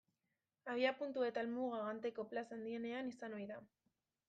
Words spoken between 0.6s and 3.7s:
Abiapuntu eta helmuga Ganteko plaza handienean izan ohi da.